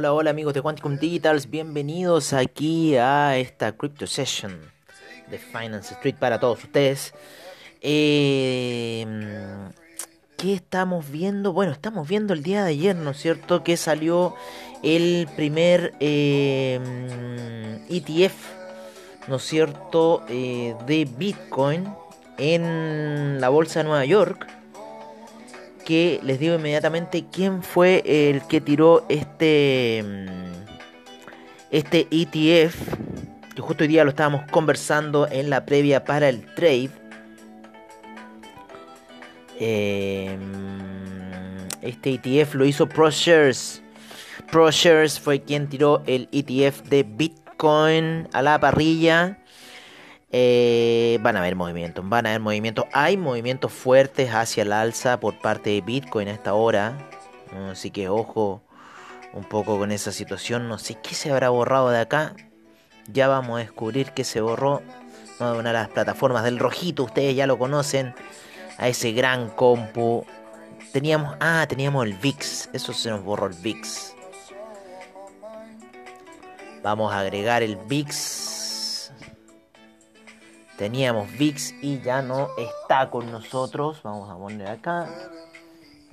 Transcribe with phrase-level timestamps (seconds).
[0.00, 4.56] Hola, hola, amigos de Quanticum Digitals, bienvenidos aquí a esta Crypto Session
[5.28, 7.12] de Finance Street para todos ustedes.
[7.80, 9.04] Eh,
[10.36, 11.52] ¿Qué estamos viendo?
[11.52, 13.64] Bueno, estamos viendo el día de ayer, ¿no es cierto?
[13.64, 14.36] Que salió
[14.84, 18.36] el primer ETF,
[19.26, 20.22] ¿no es cierto?
[20.28, 21.92] Eh, de Bitcoin
[22.36, 24.57] en la bolsa de Nueva York
[25.88, 30.04] que les digo inmediatamente quién fue el que tiró este
[31.70, 32.76] este ETF
[33.56, 36.90] que justo hoy día lo estábamos conversando en la previa para el trade.
[39.58, 40.38] Eh,
[41.80, 43.82] este ETF lo hizo ProShares
[44.52, 49.38] ProShares fue quien tiró el ETF de Bitcoin a la parrilla
[50.30, 52.84] eh, van a haber movimientos, van a haber movimientos.
[52.92, 56.98] Hay movimientos fuertes hacia el alza por parte de Bitcoin a esta hora.
[57.70, 58.62] Así que ojo
[59.32, 60.68] un poco con esa situación.
[60.68, 62.34] No sé qué se habrá borrado de acá.
[63.10, 64.82] Ya vamos a descubrir qué se borró.
[65.40, 68.14] Una de las plataformas del rojito, ustedes ya lo conocen.
[68.76, 70.26] A ese gran compu.
[70.92, 71.36] Teníamos.
[71.40, 72.70] Ah, teníamos el VIX.
[72.72, 74.14] Eso se nos borró el VIX.
[76.82, 78.57] Vamos a agregar el VIX.
[80.78, 84.00] Teníamos VIX y ya no está con nosotros.
[84.04, 85.08] Vamos a poner acá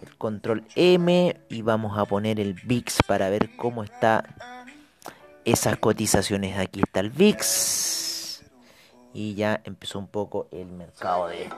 [0.01, 4.25] el control M y vamos a poner el VIX para ver cómo está
[5.45, 6.57] esas cotizaciones.
[6.57, 8.43] Aquí está el VIX
[9.13, 11.55] y ya empezó un poco el mercado de este.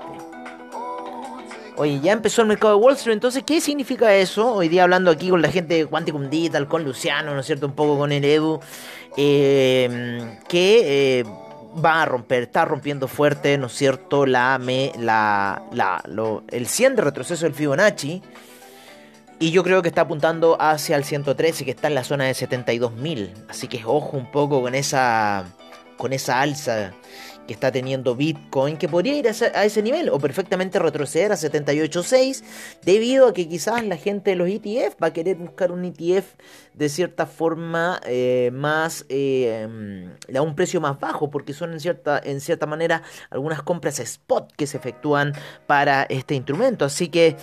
[1.78, 4.54] Oye, ya empezó el mercado de Wall Street, entonces, ¿qué significa eso?
[4.54, 7.68] Hoy día hablando aquí con la gente de Quanticum Digital, con Luciano, ¿no es cierto?
[7.68, 8.60] Un poco con el Edu,
[9.16, 11.22] eh, que...
[11.22, 11.26] Eh,
[11.84, 14.26] va a romper, está rompiendo fuerte, ¿no es cierto?
[14.26, 18.22] La, me, la, la, lo, el 100 de retroceso del Fibonacci.
[19.40, 22.32] Y yo creo que está apuntando hacia el 113, que está en la zona de
[22.32, 23.46] 72.000.
[23.50, 25.46] Así que ojo un poco con esa,
[25.98, 26.94] con esa alza
[27.48, 31.32] que está teniendo Bitcoin, que podría ir a ese, a ese nivel o perfectamente retroceder
[31.32, 32.44] a 78.6,
[32.84, 36.26] debido a que quizás la gente de los ETF va a querer buscar un ETF
[36.78, 39.68] de cierta forma eh, más eh,
[40.34, 43.02] a un precio más bajo, porque son en cierta, en cierta manera
[43.32, 45.34] algunas compras spot que se efectúan
[45.66, 46.86] para este instrumento.
[46.86, 47.36] Así que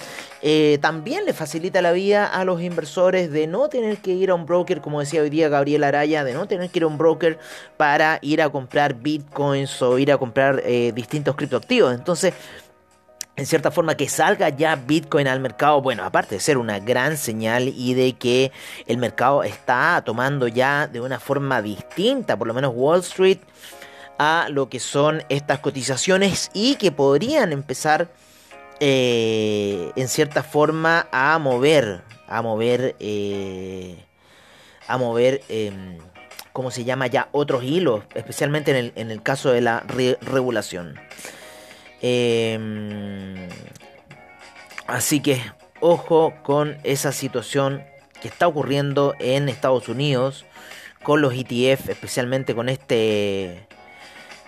[0.42, 4.34] eh, también le facilita la vida a los inversores de no tener que ir a
[4.34, 6.98] un broker, como decía hoy día Gabriel Araya, de no tener que ir a un
[6.98, 7.38] broker
[7.76, 11.92] para ir a comprar bitcoins o ir a comprar eh, distintos criptoactivos.
[11.92, 12.34] Entonces,
[13.36, 17.16] en cierta forma que salga ya Bitcoin al mercado, bueno, aparte de ser una gran
[17.16, 18.52] señal y de que
[18.86, 23.38] el mercado está tomando ya de una forma distinta, por lo menos Wall Street,
[24.18, 28.08] a lo que son estas cotizaciones y que podrían empezar
[28.78, 34.04] eh, en cierta forma a mover, a mover, eh,
[34.86, 35.42] a mover...
[35.48, 35.98] Eh,
[36.54, 37.28] ¿cómo se llama ya?
[37.32, 40.94] Otros hilos, especialmente en el, caso de la re regulación.
[42.06, 43.48] Eh,
[44.86, 45.40] así que
[45.80, 47.82] ojo con esa situación
[48.20, 50.44] que está ocurriendo en Estados Unidos
[51.02, 53.66] con los ETF, especialmente con este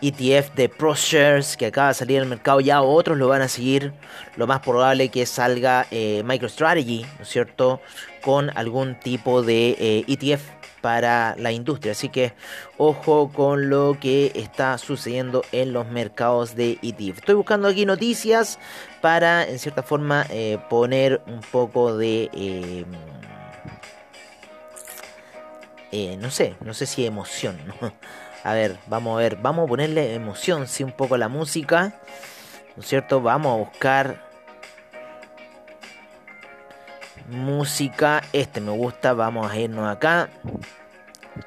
[0.03, 3.93] ETF de ProShares que acaba de salir al mercado, ya otros lo van a seguir.
[4.37, 7.81] Lo más probable que salga eh, MicroStrategy, ¿no es cierto?
[8.21, 10.43] Con algún tipo de eh, ETF
[10.83, 11.93] para la industria.
[11.93, 12.35] Así que
[12.77, 17.19] ojo con lo que está sucediendo en los mercados de ETF.
[17.19, 18.59] Estoy buscando aquí noticias
[19.01, 22.85] para, en cierta forma, eh, poner un poco de...
[26.21, 27.57] No sé, no sé si emoción.
[27.81, 27.93] ¿no?
[28.47, 31.95] A ver, vamos a ver, vamos a ponerle emoción, sí, un poco a la música.
[32.77, 33.21] ¿No es cierto?
[33.21, 34.23] Vamos a buscar
[37.29, 38.23] música.
[38.33, 39.15] Este me gusta.
[39.15, 40.29] Vamos a irnos acá.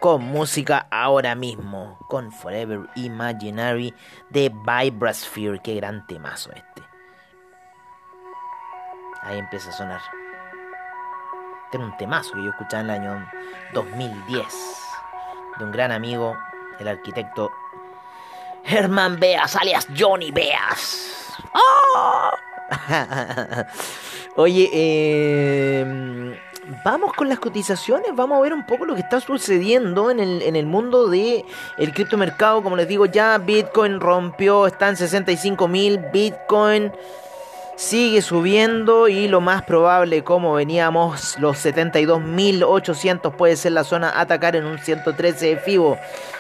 [0.02, 1.98] Con música ahora mismo.
[2.10, 3.94] Con Forever Imaginary
[4.30, 5.62] de Vibrasphere.
[5.64, 6.84] Qué gran temazo este.
[9.22, 10.02] Ahí empieza a sonar.
[11.64, 13.32] Este era un temazo que yo escuchaba en el año
[13.74, 14.46] 2010.
[15.60, 16.36] De un gran amigo,
[16.80, 17.52] el arquitecto
[18.64, 21.36] Herman Beas, alias Johnny Beas.
[21.54, 22.32] ¡Oh!
[24.36, 26.40] Oye, eh,
[26.84, 30.42] vamos con las cotizaciones, vamos a ver un poco lo que está sucediendo en el,
[30.42, 31.46] en el mundo del
[31.78, 32.62] el criptomercado.
[32.62, 36.92] Como les digo, ya Bitcoin rompió, está en 65 mil, Bitcoin
[37.80, 44.20] sigue subiendo y lo más probable como veníamos los 72.800 puede ser la zona a
[44.20, 45.98] atacar en un 113 de FIBO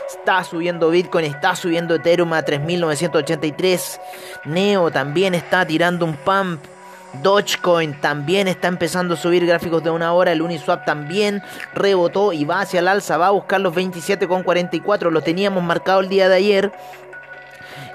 [0.09, 4.01] está subiendo Bitcoin está subiendo Ethereum a 3.983
[4.43, 6.59] Neo también está tirando un pump
[7.23, 10.31] Dogecoin también está empezando a subir gráficos de una hora.
[10.31, 11.41] El Uniswap también
[11.73, 13.17] rebotó y va hacia el alza.
[13.17, 15.09] Va a buscar los 27,44.
[15.09, 16.71] Lo teníamos marcado el día de ayer.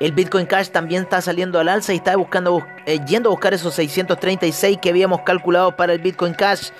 [0.00, 3.54] El Bitcoin Cash también está saliendo al alza y está buscando, eh, yendo a buscar
[3.54, 6.70] esos 636 que habíamos calculado para el Bitcoin Cash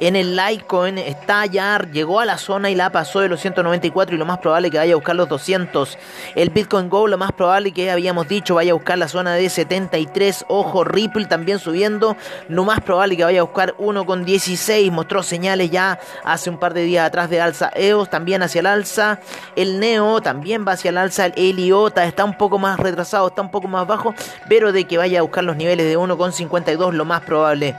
[0.00, 4.14] en el Litecoin está ya, llegó a la zona y la pasó de los 194
[4.14, 5.98] y lo más probable que vaya a buscar los 200.
[6.34, 9.48] El Bitcoin Go, lo más probable que habíamos dicho, vaya a buscar la zona de
[9.48, 10.46] 73.
[10.48, 12.16] Ojo, Ripple también subiendo.
[12.48, 14.90] Lo más probable que vaya a buscar 1,16.
[14.90, 17.70] Mostró señales ya hace un par de días atrás de alza.
[17.74, 19.20] EOS también hacia el alza.
[19.56, 21.26] El Neo también va hacia el alza.
[21.26, 24.14] El Eliota está un poco más retrasado, está un poco más bajo.
[24.48, 27.74] Pero de que vaya a buscar los niveles de 1,52, lo más probable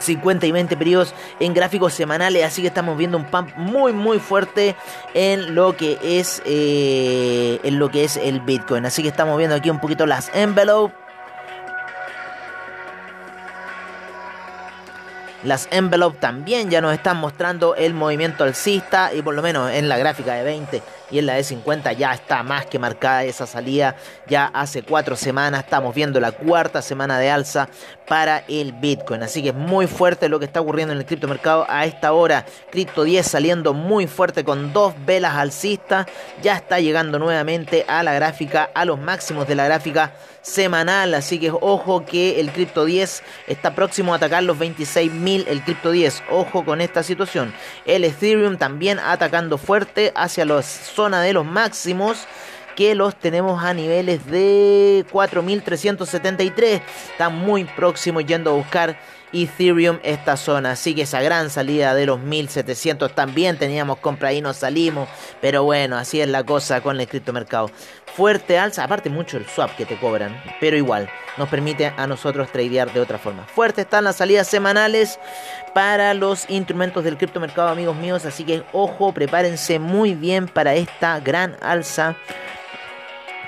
[0.00, 2.44] 50 y 20 periodos en gráficos semanales.
[2.44, 4.76] Así que estamos viendo un pump muy muy fuerte
[5.14, 8.84] en lo que es eh, en lo que es el Bitcoin.
[8.84, 11.03] Así que estamos viendo aquí un poquito las envelopes.
[15.44, 19.90] Las envelopes también ya nos están mostrando el movimiento alcista y por lo menos en
[19.90, 20.82] la gráfica de 20
[21.14, 23.94] y en la de 50 ya está más que marcada esa salida.
[24.26, 27.68] Ya hace cuatro semanas estamos viendo la cuarta semana de alza
[28.08, 29.22] para el Bitcoin.
[29.22, 32.44] Así que es muy fuerte lo que está ocurriendo en el criptomercado a esta hora.
[32.72, 36.06] Cripto 10 saliendo muy fuerte con dos velas alcistas.
[36.42, 41.14] Ya está llegando nuevamente a la gráfica, a los máximos de la gráfica semanal.
[41.14, 45.44] Así que ojo que el Crypto 10 está próximo a atacar los 26.000.
[45.46, 47.54] El Crypto 10, ojo con esta situación.
[47.86, 50.62] El Ethereum también atacando fuerte hacia la
[51.04, 52.26] zona de los máximos
[52.76, 56.80] que los tenemos a niveles de 4.373.
[57.12, 58.96] Está muy próximo yendo a buscar
[59.34, 60.72] Ethereum esta zona.
[60.72, 65.08] Así que esa gran salida de los 1700 también teníamos compra y nos salimos.
[65.40, 67.70] Pero bueno, así es la cosa con el criptomercado.
[68.14, 72.50] Fuerte alza, aparte mucho el swap que te cobran, pero igual nos permite a nosotros
[72.52, 73.44] tradear de otra forma.
[73.44, 75.18] Fuerte están las salidas semanales
[75.74, 78.24] para los instrumentos del criptomercado, amigos míos.
[78.24, 82.16] Así que ojo, prepárense muy bien para esta gran alza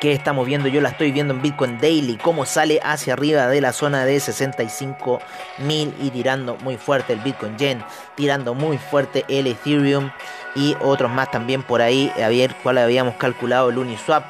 [0.00, 3.60] que estamos viendo, yo la estoy viendo en Bitcoin Daily, cómo sale hacia arriba de
[3.60, 5.20] la zona de 65
[5.58, 7.82] mil y tirando muy fuerte el Bitcoin Yen,
[8.14, 10.10] tirando muy fuerte el Ethereum
[10.54, 14.24] y otros más también por ahí, a ver cuál habíamos calculado el Uniswap.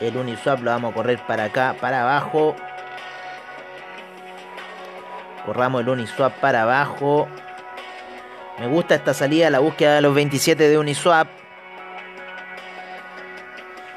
[0.00, 2.56] El Uniswap lo vamos a correr para acá, para abajo.
[5.46, 7.28] Corramos el Uniswap para abajo.
[8.58, 11.43] Me gusta esta salida, la búsqueda de los 27 de Uniswap.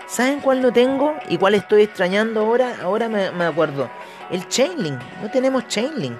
[0.07, 2.77] ¿Saben cuál no tengo y cuál estoy extrañando ahora?
[2.81, 3.89] Ahora me, acuerdo.
[4.31, 4.99] El Chainlink.
[5.21, 6.17] No tenemos Chainlink.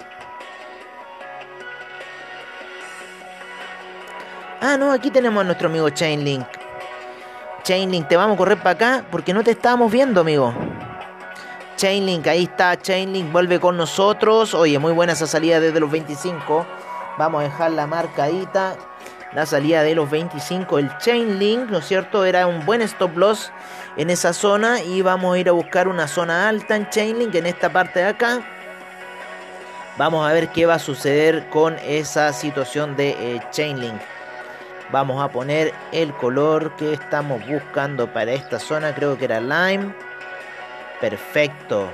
[4.60, 6.46] Ah, no, aquí tenemos a nuestro amigo Chainlink.
[7.64, 10.54] Chainlink, te vamos a correr para acá porque no te estábamos viendo, amigo.
[11.78, 12.76] Chainlink, ahí está.
[12.78, 14.54] Chainlink vuelve con nosotros.
[14.54, 16.66] Oye, muy buena esa salida desde los 25.
[17.18, 18.76] Vamos a dejar la marcadita
[19.34, 20.80] la salida de los 25.
[20.80, 22.26] El chain link, ¿no es cierto?
[22.26, 23.52] Era un buen stop loss
[23.98, 27.36] en esa zona y vamos a ir a buscar una zona alta en chain link
[27.36, 28.42] en esta parte de acá.
[29.98, 34.00] Vamos a ver qué va a suceder con esa situación de eh, chain link.
[34.92, 38.96] Vamos a poner el color que estamos buscando para esta zona.
[38.96, 39.94] Creo que era lime.
[41.02, 41.90] Perfecto.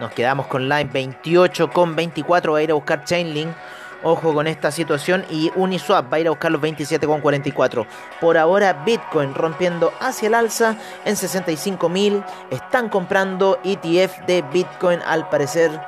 [0.00, 2.52] Nos quedamos con Lime 28 con 24.
[2.52, 3.50] Va a ir a buscar Chainlink.
[4.02, 5.24] Ojo con esta situación.
[5.30, 7.86] Y Uniswap va a ir a buscar los 27 con 44.
[8.20, 12.24] Por ahora Bitcoin rompiendo hacia el alza en 65.000.
[12.50, 15.80] Están comprando ETF de Bitcoin al parecer.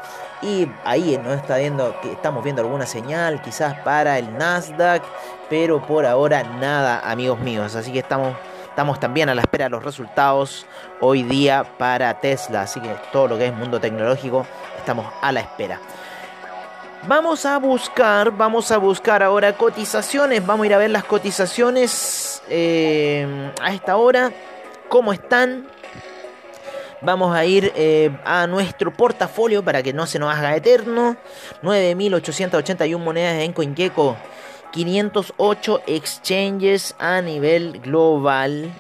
[0.43, 5.03] Y ahí nos está viendo que estamos viendo alguna señal quizás para el Nasdaq.
[5.49, 7.75] Pero por ahora nada amigos míos.
[7.77, 8.35] Así que estamos
[8.71, 10.65] Estamos también a la espera de los resultados
[11.01, 14.47] hoy día para Tesla, así que todo lo que es mundo tecnológico
[14.79, 15.81] estamos a la espera.
[17.09, 22.43] Vamos a buscar, vamos a buscar ahora cotizaciones, vamos a ir a ver las cotizaciones
[22.51, 24.31] eh, a esta hora,
[24.91, 25.67] cómo están.
[27.01, 31.17] Vamos a ir eh, a nuestro portafolio para que no se nos haga eterno.
[31.63, 34.19] 9.881 monedas en CoinGecko
[34.71, 38.71] 508 exchanges a nivel global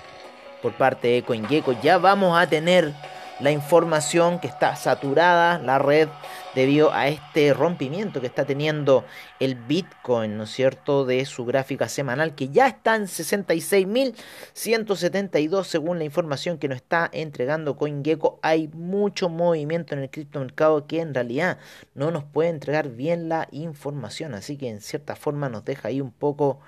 [0.60, 1.72] por parte de CoinGecko.
[1.80, 2.92] Ya vamos a tener
[3.40, 6.08] la información que está saturada la red
[6.54, 9.04] debido a este rompimiento que está teniendo
[9.38, 15.98] el Bitcoin, ¿no es cierto?, de su gráfica semanal, que ya está en 66.172 según
[15.98, 18.38] la información que nos está entregando CoinGecko.
[18.42, 21.58] Hay mucho movimiento en el criptomercado que en realidad
[21.94, 26.00] no nos puede entregar bien la información, así que en cierta forma nos deja ahí
[26.00, 26.60] un poco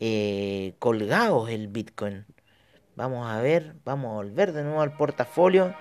[0.00, 2.26] eh, colgados el Bitcoin.
[2.96, 5.74] Vamos a ver, vamos a volver de nuevo al portafolio.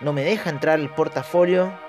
[0.00, 1.87] No me deja entrar el portafolio.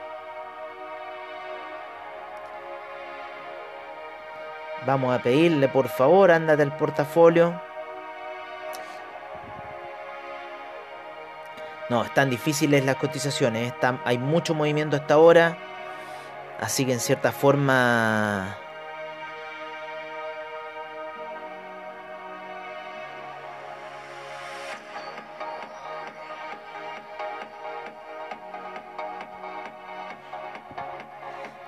[4.89, 7.61] Vamos a pedirle, por favor, ándate el portafolio.
[11.89, 13.71] No, están difíciles las cotizaciones.
[14.03, 15.59] hay mucho movimiento hasta ahora.
[16.59, 18.57] Así que en cierta forma...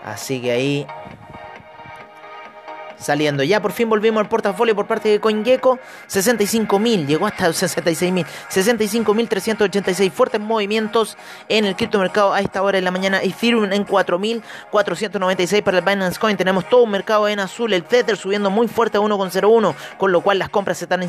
[0.03, 0.87] Así que ahí
[3.01, 3.43] saliendo.
[3.43, 5.79] Ya por fin volvimos al portafolio por parte de CoinGecko.
[6.07, 8.25] 65.000, llegó hasta 66.000.
[8.49, 11.17] 65.386 fuertes movimientos
[11.49, 13.21] en el criptomercado a esta hora de la mañana.
[13.21, 16.37] Ethereum en 4.496 para el Binance Coin.
[16.37, 17.73] Tenemos todo un mercado en azul.
[17.73, 21.01] El Tether subiendo muy fuerte a 1.01, con lo cual las compras se están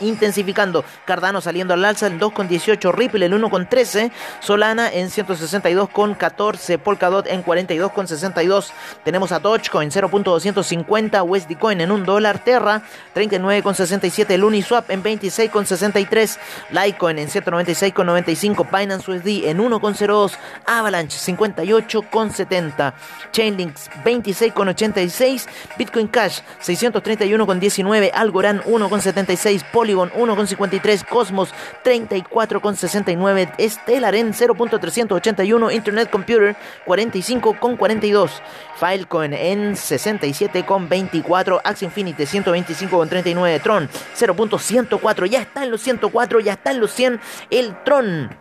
[0.00, 0.84] intensificando.
[1.04, 2.92] Cardano saliendo al alza en 2.18.
[2.92, 4.10] Ripple en 1.13.
[4.40, 6.78] Solana en 162.14.
[6.78, 8.70] Polkadot en 42.62.
[9.04, 11.15] Tenemos a Dogecoin 0.250.
[11.22, 12.82] USD Coin en un dólar, Terra
[13.14, 16.38] 39,67, el Uniswap en 26,63,
[16.70, 20.32] Litecoin en 196,95, Binance USD en 1,02,
[20.66, 22.94] Avalanche 58,70,
[23.32, 25.46] Chainlinks 26,86,
[25.78, 31.50] Bitcoin Cash 631,19, Algorand 1,76, Polygon 1,53, Cosmos
[31.84, 36.56] 34,69, Stellar en 0.381, Internet Computer
[36.86, 38.30] 45,42,
[38.78, 46.52] Filecoin en 67,20 24, Axie Infinity 125,39, Tron 0.104, ya está en los 104, ya
[46.54, 47.20] está en los 100,
[47.50, 48.36] el Tron.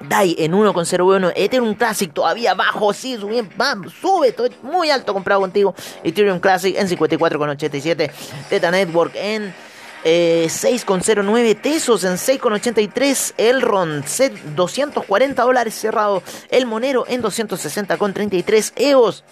[0.00, 3.46] DAI en 1,01, Ethereum Classic todavía bajo, sí, sube,
[4.00, 5.74] sube, estoy muy alto comprado contigo.
[6.02, 8.10] Ethereum Classic en 54,87,
[8.48, 9.52] Teta Network en
[10.02, 14.02] 6,09 eh, Tesos en 6,83 Elrond
[14.56, 19.22] 240 dólares cerrado El Monero en 260,33 EOS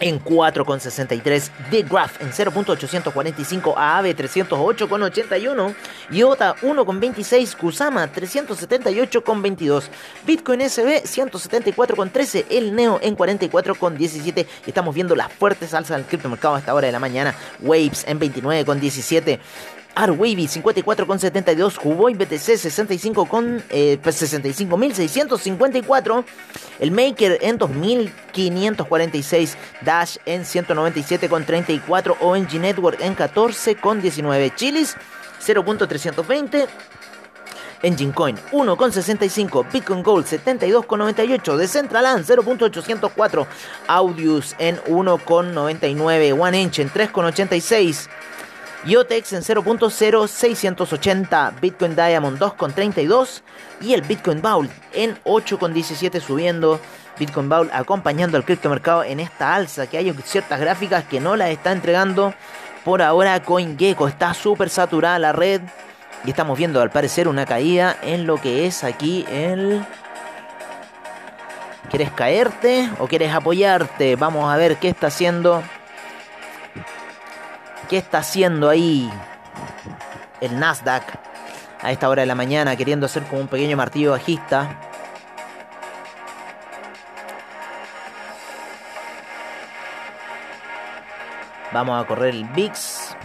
[0.00, 5.74] en 4,63, The Graph en 0.845, AAVE 308,81,
[6.10, 9.84] IOTA 1,26, Kusama 378,22,
[10.26, 16.54] Bitcoin SB 174,13, el Neo en 44,17 y estamos viendo las fuertes alzas del criptomercado
[16.54, 19.38] a esta hora de la mañana, Waves en 29,17,
[19.98, 26.24] Arwavy 54,72, Huboy BTC 65 con, 65.654, eh,
[26.78, 34.94] el Maker en 2.546, Dash en 197,34, ONG Network en 14,19, Chilis
[35.44, 36.68] 0.320,
[37.82, 43.46] Engine Coin 1,65, Bitcoin Gold 72,98, Decentraland 0.804,
[43.88, 48.08] Audius en 1,99, One Inch en 3,86.
[48.84, 53.42] Yotex en 0.0680, Bitcoin Diamond 2.32
[53.80, 56.78] y el Bitcoin Bowl en 8.17 subiendo.
[57.18, 61.50] Bitcoin Bowl acompañando al criptomercado en esta alza que hay ciertas gráficas que no las
[61.50, 62.32] está entregando
[62.84, 64.06] por ahora CoinGecko.
[64.06, 65.60] Está súper saturada la red
[66.24, 69.84] y estamos viendo al parecer una caída en lo que es aquí el...
[71.90, 74.14] ¿Quieres caerte o quieres apoyarte?
[74.14, 75.62] Vamos a ver qué está haciendo
[77.88, 79.10] ¿Qué está haciendo ahí
[80.42, 81.04] el Nasdaq
[81.80, 84.78] a esta hora de la mañana queriendo hacer como un pequeño martillo bajista?
[91.72, 93.16] Vamos a correr el VIX.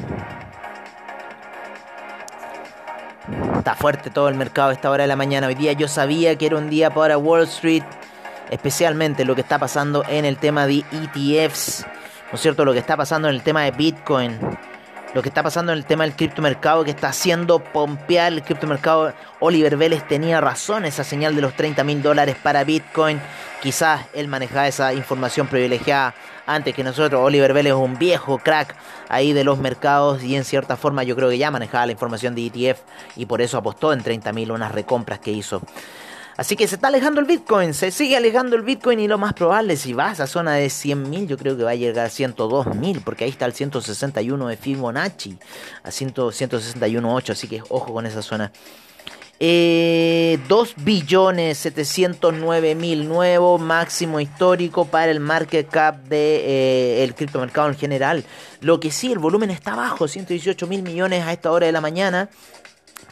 [3.57, 5.47] Está fuerte todo el mercado a esta hora de la mañana.
[5.47, 7.83] Hoy día yo sabía que era un día para Wall Street.
[8.49, 11.85] Especialmente lo que está pasando en el tema de ETFs.
[12.33, 12.65] ¿No es cierto?
[12.65, 14.39] Lo que está pasando en el tema de Bitcoin
[15.13, 19.13] lo que está pasando en el tema del criptomercado que está haciendo pompear el criptomercado.
[19.39, 23.21] Oliver Vélez tenía razón, esa señal de los 30 mil dólares para Bitcoin.
[23.61, 26.15] Quizás él manejaba esa información privilegiada
[26.47, 27.21] antes que nosotros.
[27.23, 28.75] Oliver Vélez es un viejo crack
[29.07, 32.33] ahí de los mercados y en cierta forma yo creo que ya manejaba la información
[32.33, 32.81] de ETF
[33.15, 35.61] y por eso apostó en 30 mil unas recompras que hizo.
[36.35, 39.33] Así que se está alejando el Bitcoin, se sigue alejando el Bitcoin y lo más
[39.33, 42.09] probable, si va a esa zona de 100.000, yo creo que va a llegar a
[42.09, 45.37] 102.000, porque ahí está el 161 de Fibonacci,
[45.83, 48.51] a 161.8, así que ojo con esa zona.
[49.45, 57.67] Eh, 2 billones 709 mil nuevo máximo histórico para el market cap de, eh, criptomercado
[57.67, 58.23] en general.
[58.61, 61.81] Lo que sí, el volumen está bajo, 118 mil millones a esta hora de la
[61.81, 62.29] mañana.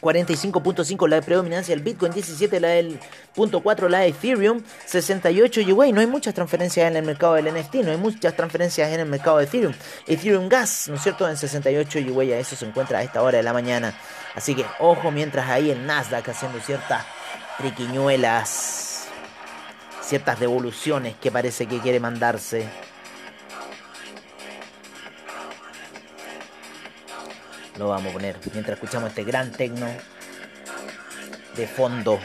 [0.02, 2.98] 45.5 la de predominancia del Bitcoin, 17 la del
[3.36, 7.76] .4 la de Ethereum, 68 y no hay muchas transferencias en el mercado del NFT,
[7.76, 9.72] no hay muchas transferencias en el mercado de Ethereum.
[10.08, 11.28] Ethereum Gas, ¿no es cierto?
[11.28, 13.96] En 68 y eso se encuentra a esta hora de la mañana.
[14.34, 17.04] Así que ojo mientras ahí el Nasdaq haciendo ciertas
[17.58, 19.06] triquiñuelas,
[20.00, 22.66] ciertas devoluciones que parece que quiere mandarse.
[27.78, 29.86] Lo vamos a poner mientras escuchamos este gran tecno
[31.56, 32.18] de fondo.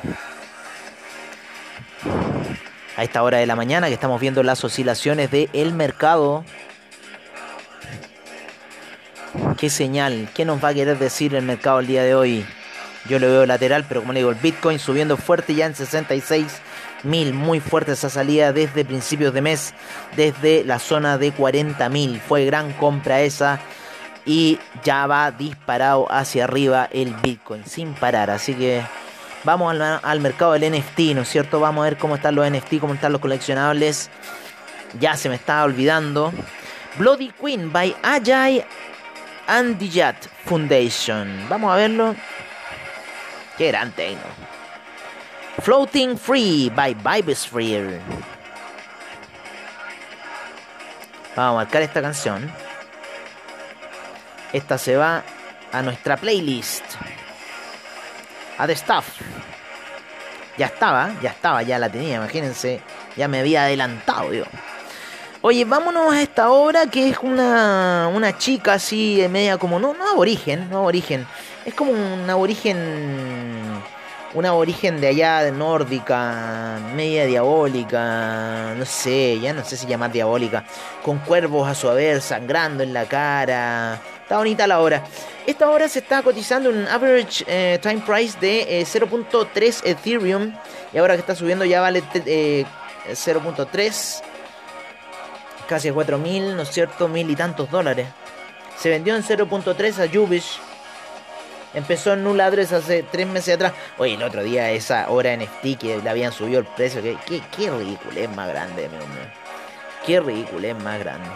[2.95, 6.43] A esta hora de la mañana que estamos viendo las oscilaciones del el mercado.
[9.57, 10.29] ¿Qué señal?
[10.33, 12.45] ¿Qué nos va a querer decir el mercado el día de hoy?
[13.07, 16.45] Yo lo veo lateral, pero como le digo, el Bitcoin subiendo fuerte ya en 66
[17.03, 17.33] mil.
[17.33, 19.73] Muy fuerte esa salida desde principios de mes,
[20.15, 22.19] desde la zona de 40 mil.
[22.19, 23.59] Fue gran compra esa
[24.27, 28.29] y ya va disparado hacia arriba el Bitcoin sin parar.
[28.29, 28.83] Así que
[29.45, 31.61] vamos al, mercado del NFT, ¿no es cierto?
[31.61, 34.09] Vamos a ver cómo están los NFT, cómo están los coleccionables.
[34.99, 36.33] Ya se me estaba olvidando.
[36.99, 38.65] Bloody Queen by Ajay
[39.47, 41.47] Andijat Foundation.
[41.47, 42.15] Vamos a verlo.
[43.57, 44.27] Qué gran techno.
[45.61, 48.01] Floating Free by Vibesphere.
[51.35, 52.66] Vamos a marcar esta canción.
[54.53, 55.23] Esta se va
[55.71, 56.83] a nuestra playlist.
[58.57, 59.05] A The Stuff.
[60.57, 62.81] Ya estaba, ya estaba, ya la tenía, imagínense.
[63.15, 64.45] Ya me había adelantado yo.
[65.41, 70.09] Oye, vámonos a esta obra que es una, una chica así, media como, no, no
[70.09, 71.27] aborigen, no aborigen.
[71.63, 73.83] Es como un aborigen
[74.33, 80.11] una aborigen de allá de nórdica, media diabólica, no sé, ya no sé si llamar
[80.11, 80.63] diabólica,
[81.03, 83.99] con cuervos a su haber sangrando en la cara.
[84.27, 85.05] Está bonita la hora.
[85.45, 90.53] Esta hora se está cotizando un average eh, time price de 0.3 eh, Ethereum
[90.91, 92.65] y ahora que está subiendo ya vale 0.3 eh,
[95.65, 97.07] casi a 4.000, ¿no es cierto?
[97.07, 98.09] Mil y tantos dólares.
[98.77, 100.59] Se vendió en 0.3 a Jubish
[101.73, 103.71] Empezó en Null Address hace tres meses atrás.
[103.97, 107.01] Oye, el otro día esa hora NFT que le habían subido el precio.
[107.01, 109.31] Que, qué, qué ridículo es más grande, mi hombre.
[110.05, 111.29] Qué ridículo es más grande.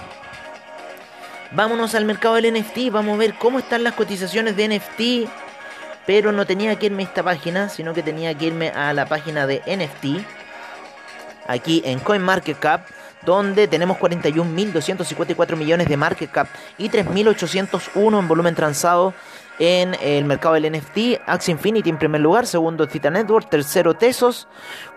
[1.53, 2.91] Vámonos al mercado del NFT.
[2.91, 5.29] Vamos a ver cómo están las cotizaciones de NFT.
[6.05, 9.05] Pero no tenía que irme a esta página, sino que tenía que irme a la
[9.05, 10.25] página de NFT.
[11.47, 12.87] Aquí en CoinMarketCap
[13.25, 19.13] donde tenemos 41.254 millones de market cap y 3.801 en volumen transado
[19.61, 21.21] en el mercado del NFT.
[21.27, 24.47] Axie Infinity en primer lugar, segundo Cita Network, tercero Tesos,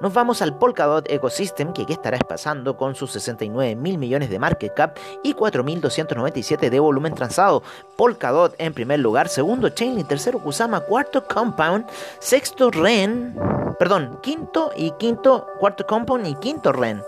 [0.00, 4.74] Nos vamos al Polkadot Ecosystem que estará pasando con sus 69 mil millones de market
[4.74, 7.62] cap y 4.297 de volumen transado.
[7.96, 11.86] Polkadot en primer lugar, segundo Chainlink, tercero Kusama, cuarto Compound,
[12.18, 13.38] sexto Ren,
[13.78, 17.02] perdón, quinto y quinto, cuarto Compound y quinto Ren.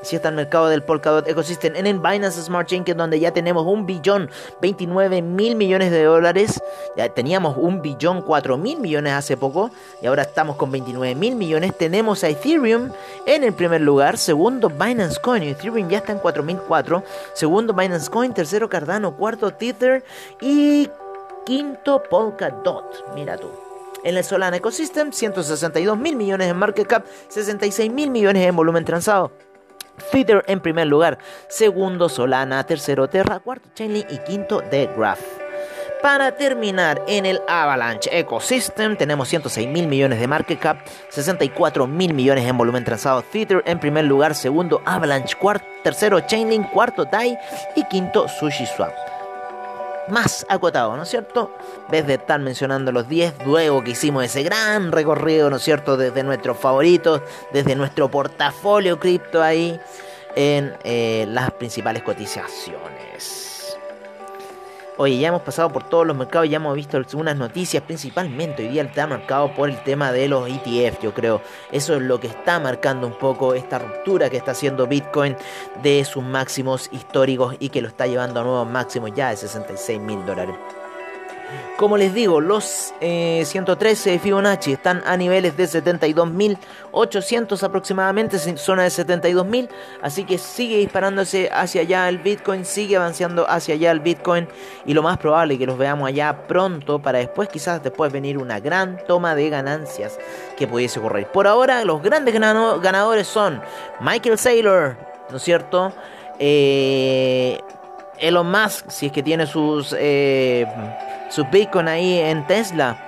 [0.00, 3.18] Así está el mercado del Polkadot Ecosystem en el Binance Smart Chain, que es donde
[3.18, 4.30] ya tenemos un billón
[4.60, 6.62] 29 mil millones de dólares.
[6.96, 11.34] Ya teníamos un billón 4 mil millones hace poco y ahora estamos con 29 mil
[11.34, 11.76] millones.
[11.76, 12.92] Tenemos a Ethereum
[13.26, 15.42] en el primer lugar, segundo Binance Coin.
[15.42, 17.02] Ethereum ya está en 4004.
[17.34, 20.04] Segundo Binance Coin, tercero Cardano, cuarto Tether
[20.40, 20.88] y
[21.44, 23.04] quinto Polkadot.
[23.16, 23.48] Mira tú.
[24.04, 28.84] En el Solana Ecosystem, 162 mil millones en market cap, 66 mil millones en volumen
[28.84, 29.32] transado.
[30.02, 35.20] Feeder en primer lugar, segundo Solana, tercero Terra, cuarto Chainlink y quinto The Graph.
[36.02, 42.14] Para terminar, en el Avalanche Ecosystem tenemos 106 mil millones de market cap, 64 mil
[42.14, 43.22] millones en volumen transado.
[43.22, 47.36] Feeder en primer lugar, segundo Avalanche, cuarto, tercero Chainlink, cuarto DAI
[47.74, 49.17] y quinto SushiSwap
[50.10, 51.52] más acotado, ¿no es cierto?
[51.88, 55.96] Desde estar mencionando los 10, luego que hicimos ese gran recorrido, ¿no es cierto?
[55.96, 59.80] Desde nuestros favoritos, desde nuestro portafolio cripto ahí,
[60.34, 63.57] en eh, las principales cotizaciones.
[65.00, 68.70] Oye, ya hemos pasado por todos los mercados, ya hemos visto algunas noticias, principalmente hoy
[68.70, 71.40] día está marcado por el tema de los ETF, yo creo.
[71.70, 75.36] Eso es lo que está marcando un poco esta ruptura que está haciendo Bitcoin
[75.84, 80.00] de sus máximos históricos y que lo está llevando a nuevos máximos ya de 66
[80.00, 80.56] mil dólares.
[81.78, 88.82] Como les digo, los 113 eh, de Fibonacci están a niveles de 72.800 aproximadamente, zona
[88.82, 89.68] de 72.000,
[90.02, 94.48] así que sigue disparándose hacia allá el Bitcoin, sigue avanzando hacia allá el Bitcoin
[94.86, 98.38] y lo más probable es que los veamos allá pronto para después quizás después venir
[98.38, 100.18] una gran toma de ganancias
[100.56, 101.28] que pudiese ocurrir.
[101.28, 103.62] Por ahora los grandes ganadores son
[104.00, 104.96] Michael Saylor,
[105.30, 105.92] ¿no es cierto?
[106.40, 107.60] Eh,
[108.18, 109.94] Elon Musk, si es que tiene sus...
[109.96, 110.66] Eh,
[111.28, 113.04] su Bitcoin ahí en Tesla.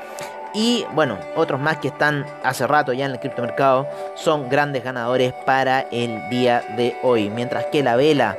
[0.52, 5.32] Y bueno, otros más que están hace rato ya en el criptomercado son grandes ganadores
[5.46, 7.30] para el día de hoy.
[7.30, 8.36] Mientras que la vela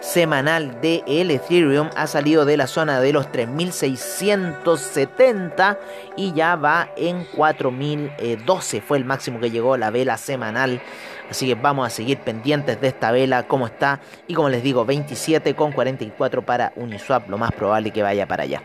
[0.00, 5.78] semanal de el Ethereum ha salido de la zona de los 3670
[6.16, 8.80] y ya va en 4012.
[8.80, 10.80] Fue el máximo que llegó la vela semanal
[11.30, 14.00] Así que vamos a seguir pendientes de esta vela, cómo está.
[14.26, 18.42] Y como les digo, 27 con 44 para Uniswap, lo más probable que vaya para
[18.42, 18.62] allá.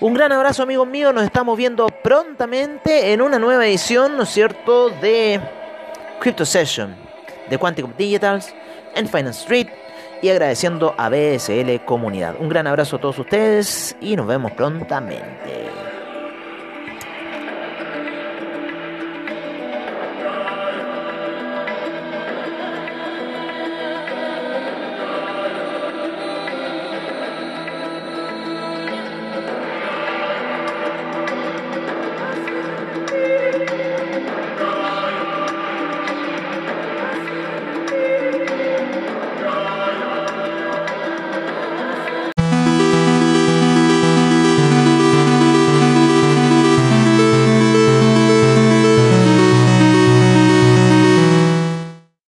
[0.00, 4.28] Un gran abrazo amigos míos, nos estamos viendo prontamente en una nueva edición, ¿no es
[4.28, 5.40] cierto?, de
[6.20, 6.94] Crypto Session
[7.48, 8.54] de Quanticum Digitals
[8.94, 9.68] en Finance Street
[10.22, 12.36] y agradeciendo a BSL Comunidad.
[12.38, 15.85] Un gran abrazo a todos ustedes y nos vemos prontamente.